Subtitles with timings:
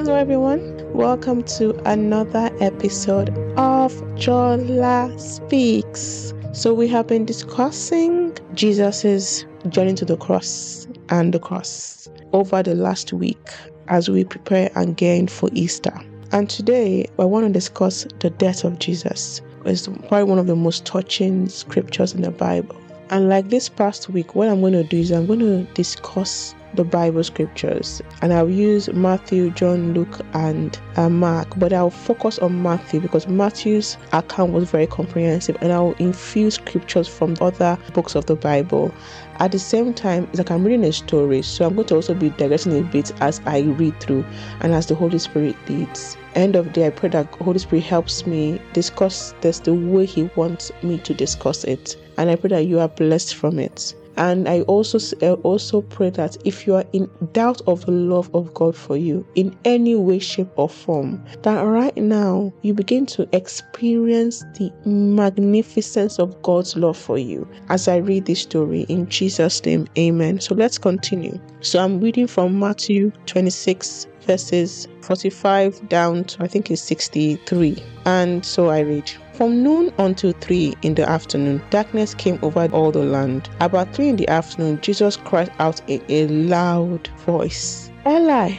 [0.00, 0.94] Hello, everyone.
[0.94, 6.32] Welcome to another episode of Jola Speaks.
[6.54, 12.74] So, we have been discussing Jesus's journey to the cross and the cross over the
[12.74, 13.46] last week
[13.88, 15.92] as we prepare and gain for Easter.
[16.32, 19.42] And today, I want to discuss the death of Jesus.
[19.66, 22.80] It's probably one of the most touching scriptures in the Bible.
[23.10, 26.54] And like this past week, what I'm going to do is I'm going to discuss
[26.74, 32.38] the Bible scriptures and I'll use Matthew, John, Luke, and uh, Mark, but I'll focus
[32.38, 38.14] on Matthew because Matthew's account was very comprehensive and I'll infuse scriptures from other books
[38.14, 38.94] of the Bible.
[39.38, 42.14] At the same time, it's like I'm reading a story, so I'm going to also
[42.14, 44.24] be digressing a bit as I read through
[44.60, 46.16] and as the Holy Spirit leads.
[46.34, 50.24] End of day, I pray that Holy Spirit helps me discuss this the way He
[50.36, 53.94] wants me to discuss it, and I pray that you are blessed from it.
[54.16, 58.30] And I also eh, also pray that if you are in doubt of the love
[58.34, 63.06] of God for you in any way, shape, or form, that right now you begin
[63.06, 67.48] to experience the magnificence of God's love for you.
[67.68, 70.40] As I read this story in Jesus' name, Amen.
[70.40, 71.38] So let's continue.
[71.60, 77.76] So I'm reading from Matthew 26 verses 45 down to I think it's 63.
[78.04, 79.10] And so I read.
[79.40, 83.48] From noon until three in the afternoon, darkness came over all the land.
[83.60, 88.52] About three in the afternoon, Jesus cried out in a loud voice, Eli,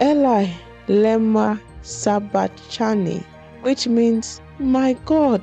[0.00, 0.46] Eli,
[0.86, 3.24] lema sabachthani,
[3.62, 5.42] which means, My God,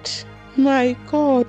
[0.55, 1.45] my God,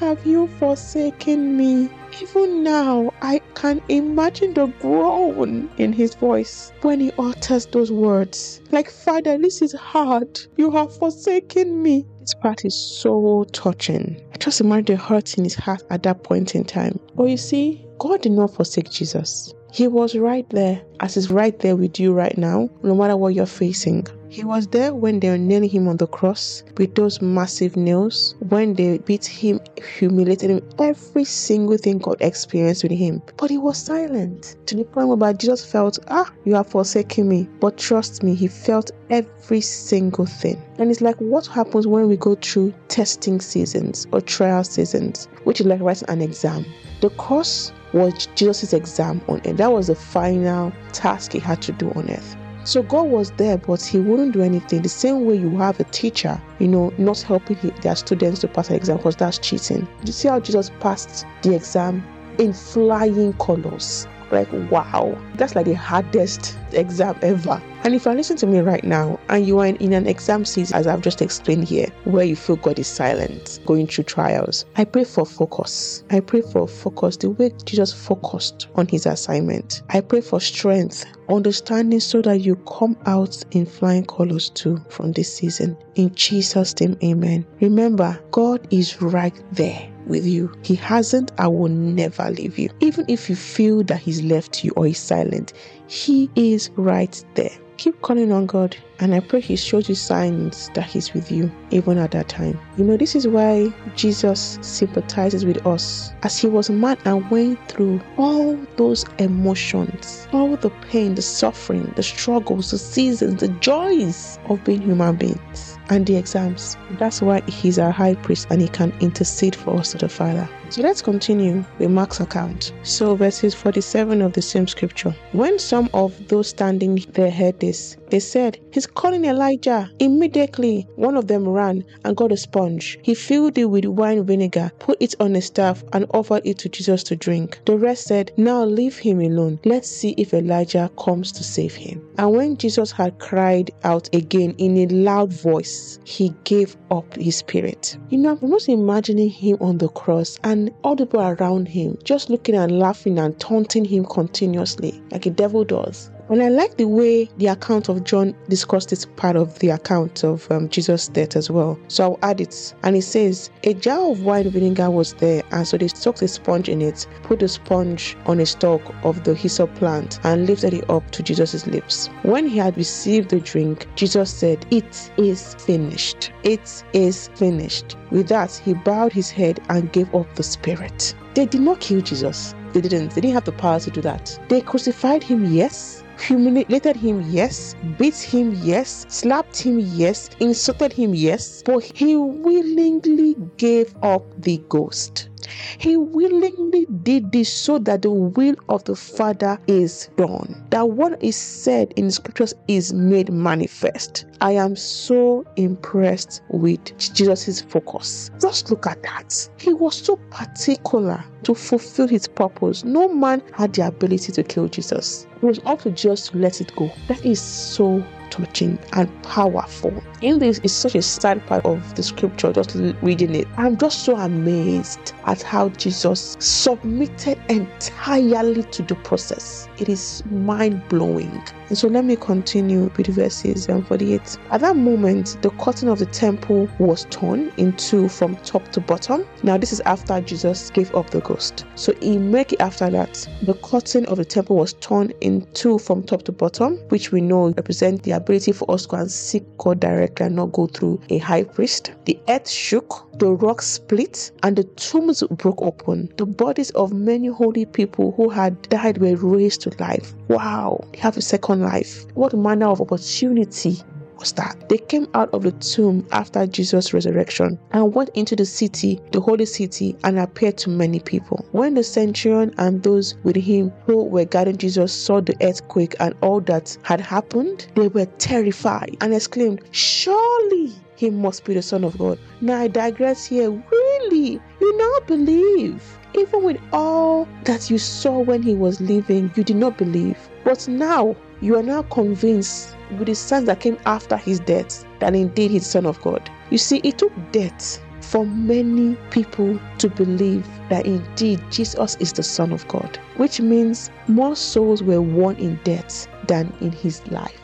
[0.00, 1.88] have you forsaken me?
[2.20, 8.60] Even now, I can imagine the groan in his voice when he utters those words.
[8.72, 10.40] Like, Father, this is hard.
[10.56, 12.04] You have forsaken me.
[12.34, 14.20] Part is so touching.
[14.32, 16.98] I just imagine the hurt in his heart at that point in time.
[17.14, 19.52] But you see, God did not forsake Jesus.
[19.72, 23.34] He was right there, as He's right there with you right now, no matter what
[23.34, 24.06] you're facing.
[24.28, 28.36] He was there when they were nailing him on the cross with those massive nails,
[28.48, 29.60] when they beat him,
[29.98, 33.22] humiliated him, every single thing God experienced with him.
[33.36, 37.48] But he was silent to the point where Jesus felt, ah, you have forsaken me.
[37.60, 40.62] But trust me, he felt every single thing.
[40.78, 45.60] And it's like what happens when we go through testing seasons or trial seasons, which
[45.60, 46.64] is like writing an exam.
[47.00, 49.56] The cross was Jesus' exam on earth.
[49.56, 52.36] That was the final task he had to do on earth.
[52.64, 54.82] So God was there, but He wouldn't do anything.
[54.82, 58.68] The same way you have a teacher, you know, not helping their students to pass
[58.68, 59.88] an exam because that's cheating.
[60.04, 62.06] You see how Jesus passed the exam
[62.38, 67.60] in flying colors like wow that's like the hardest exam ever.
[67.82, 70.44] And if you're listening to me right now and you are in, in, an exam
[70.44, 74.66] season as i've just explained here where you feel god is silent going through trials
[74.76, 76.04] i pray for focus.
[76.10, 79.82] I pray for focus the way jesus focused on his assignment.
[79.88, 85.12] I pray for strength understanding so that you come out in flying colors too from
[85.12, 85.76] this season.
[85.94, 87.46] In jesus name amen.
[87.60, 90.52] Remember god is right there with you.
[90.62, 92.68] He hasn't I will never leave you.
[92.80, 95.54] Even if you feel that He's left you or He's silent,
[95.90, 97.50] He is right there.
[97.76, 101.50] Keep calling on God, and I pray He shows you signs that He's with you,
[101.72, 102.56] even at that time.
[102.76, 107.58] You know, this is why Jesus sympathizes with us as He was man and went
[107.68, 114.38] through all those emotions, all the pain, the suffering, the struggles, the seasons, the joys
[114.48, 116.76] of being human beings and the exams.
[117.00, 120.48] That's why he's our high priest and he can intercede for us to the Father.
[120.70, 122.72] So let's continue with Mark's account.
[122.84, 125.12] So, verses 47 of the same scripture.
[125.32, 129.90] When some of those standing there heard this, they said, He's calling Elijah.
[129.98, 132.98] Immediately, one of them ran and got a sponge.
[133.02, 136.68] He filled it with wine vinegar, put it on a staff, and offered it to
[136.68, 137.60] Jesus to drink.
[137.64, 139.58] The rest said, Now leave him alone.
[139.64, 142.06] Let's see if Elijah comes to save him.
[142.18, 147.36] And when Jesus had cried out again in a loud voice, he gave up his
[147.36, 147.96] spirit.
[148.10, 151.68] You know, I'm just imagining him on the cross and and all the people around
[151.68, 156.10] him just looking and laughing and taunting him continuously, like a devil does.
[156.30, 160.22] And I like the way the account of John discussed this part of the account
[160.22, 161.76] of um, Jesus' death as well.
[161.88, 162.72] So I'll add it.
[162.84, 166.28] And it says, A jar of wine vinegar was there, and so they soaked a
[166.28, 170.72] sponge in it, put the sponge on a stalk of the hyssop plant, and lifted
[170.72, 172.06] it up to Jesus' lips.
[172.22, 176.30] When he had received the drink, Jesus said, It is finished.
[176.44, 177.96] It is finished.
[178.12, 181.12] With that, he bowed his head and gave up the spirit.
[181.34, 182.54] They did not kill Jesus.
[182.72, 183.16] They didn't.
[183.16, 184.38] They didn't have the power to do that.
[184.48, 191.14] They crucified him, yes humiliated him, yes, beat him, yes, slapped him, yes, insulted him,
[191.14, 195.29] yes, but he willingly gave up the ghost.
[195.78, 200.64] He willingly did this so that the will of the Father is done.
[200.70, 204.26] That what is said in the scriptures is made manifest.
[204.40, 208.30] I am so impressed with Jesus' focus.
[208.40, 209.48] Just look at that.
[209.58, 212.84] He was so particular to fulfill his purpose.
[212.84, 215.26] No man had the ability to kill Jesus.
[215.36, 216.90] It was up to Jesus to let it go.
[217.08, 220.02] That is so touching and powerful.
[220.22, 223.48] In this is such a sad part of the scripture, just reading it.
[223.56, 229.68] I'm just so amazed at how Jesus submitted entirely to the process.
[229.78, 231.42] It is mind blowing.
[231.68, 234.38] And so let me continue with verses um, 48.
[234.50, 238.80] At that moment, the curtain of the temple was torn in two from top to
[238.80, 239.24] bottom.
[239.42, 241.64] Now, this is after Jesus gave up the ghost.
[241.76, 246.22] So, immediately after that, the curtain of the temple was torn in two from top
[246.22, 249.80] to bottom, which we know represent the ability for us to go and seek God
[249.80, 251.92] directly and not go through a high priest.
[252.04, 256.12] The earth shook, the rocks split, and the tombs broke open.
[256.16, 260.14] The bodies of many holy people who had died were raised to life.
[260.28, 262.04] Wow, they have a second life.
[262.14, 263.78] What manner of opportunity
[264.20, 264.68] was that?
[264.68, 269.20] They came out of the tomb after Jesus' resurrection and went into the city, the
[269.20, 271.44] holy city, and appeared to many people.
[271.52, 276.14] When the centurion and those with him who were guarding Jesus saw the earthquake and
[276.20, 281.82] all that had happened, they were terrified and exclaimed, Surely he must be the Son
[281.82, 282.18] of God.
[282.42, 283.50] Now I digress here.
[283.50, 284.40] Really?
[284.60, 285.82] You now believe?
[286.14, 290.18] Even with all that you saw when he was living, you did not believe.
[290.44, 295.14] But now you are now convinced with the signs that came after his death that
[295.14, 296.30] indeed he's Son of God.
[296.50, 302.22] You see, it took death for many people to believe that indeed Jesus is the
[302.22, 307.39] Son of God, which means more souls were won in death than in his life.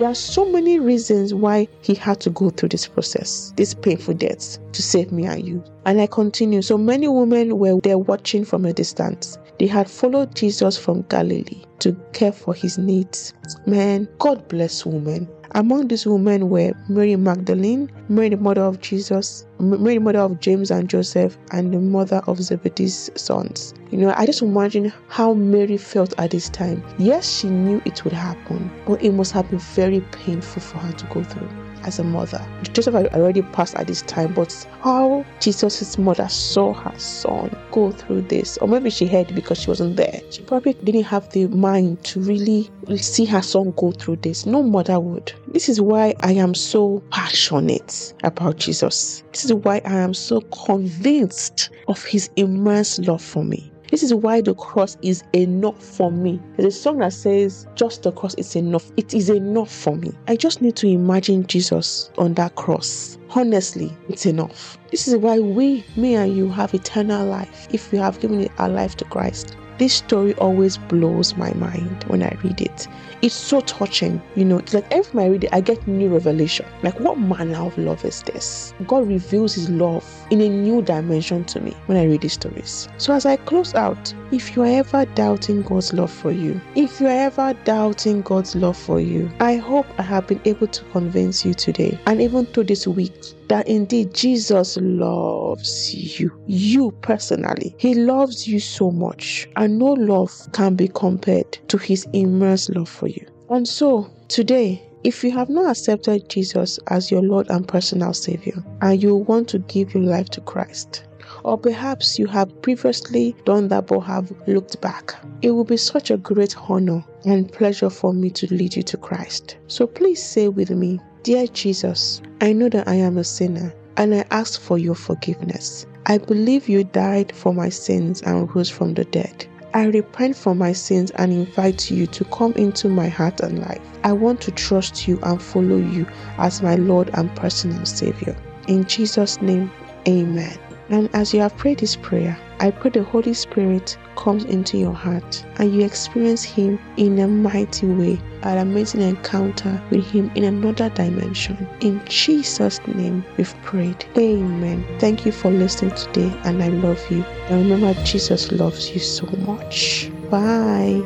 [0.00, 4.14] There are so many reasons why he had to go through this process, this painful
[4.14, 5.62] death, to save me and you.
[5.84, 6.62] And I continue.
[6.62, 9.36] So many women were there watching from a distance.
[9.58, 13.34] They had followed Jesus from Galilee to care for his needs.
[13.66, 15.28] Man, God bless women.
[15.52, 20.38] Among these women were Mary Magdalene, Mary the mother of Jesus, Mary the mother of
[20.38, 23.74] James and Joseph, and the mother of Zebedee's sons.
[23.90, 26.84] You know, I just imagine how Mary felt at this time.
[26.98, 30.92] Yes, she knew it would happen, but it must have been very painful for her
[30.92, 31.48] to go through
[31.84, 32.44] as a mother.
[32.72, 37.90] Joseph had already passed at this time, but how Jesus' mother saw her son go
[37.90, 40.20] through this, or maybe she heard because she wasn't there.
[40.30, 44.46] She probably didn't have the mind to really see her son go through this.
[44.46, 45.32] No mother would.
[45.48, 49.22] This is why I am so passionate about Jesus.
[49.32, 53.69] This is why I am so convinced of his immense love for me.
[53.90, 56.40] This is why the cross is enough for me.
[56.56, 58.92] There's a song that says, Just the cross is enough.
[58.96, 60.12] It is enough for me.
[60.28, 63.18] I just need to imagine Jesus on that cross.
[63.30, 64.78] Honestly, it's enough.
[64.92, 68.68] This is why we, me and you, have eternal life if we have given our
[68.68, 69.56] life to Christ.
[69.80, 72.86] This story always blows my mind when I read it.
[73.22, 74.58] It's so touching, you know.
[74.58, 76.66] It's like every time I read it, I get new revelation.
[76.82, 78.74] Like, what manner of love is this?
[78.86, 82.90] God reveals His love in a new dimension to me when I read these stories.
[82.98, 87.00] So, as I close out, if you are ever doubting God's love for you, if
[87.00, 90.84] you are ever doubting God's love for you, I hope I have been able to
[90.92, 93.14] convince you today and even through this week
[93.50, 97.74] that indeed Jesus loves you, you personally.
[97.78, 102.88] He loves you so much, and no love can be compared to his immense love
[102.88, 103.26] for you.
[103.50, 108.64] And so, today, if you have not accepted Jesus as your Lord and personal Savior,
[108.82, 111.02] and you want to give your life to Christ,
[111.42, 115.14] or perhaps you have previously done that but have looked back.
[115.42, 118.96] It will be such a great honor and pleasure for me to lead you to
[118.96, 119.56] Christ.
[119.66, 124.14] So please say with me, Dear Jesus, I know that I am a sinner and
[124.14, 125.86] I ask for your forgiveness.
[126.06, 129.46] I believe you died for my sins and rose from the dead.
[129.74, 133.82] I repent for my sins and invite you to come into my heart and life.
[134.02, 136.06] I want to trust you and follow you
[136.38, 138.34] as my Lord and personal Savior.
[138.66, 139.70] In Jesus' name,
[140.08, 140.58] amen.
[140.90, 144.92] And as you have prayed this prayer, I pray the Holy Spirit comes into your
[144.92, 150.44] heart and you experience Him in a mighty way, an amazing encounter with Him in
[150.44, 151.66] another dimension.
[151.80, 154.04] In Jesus' name, we've prayed.
[154.18, 154.84] Amen.
[154.98, 157.22] Thank you for listening today, and I love you.
[157.48, 160.10] And remember, Jesus loves you so much.
[160.28, 161.02] Bye.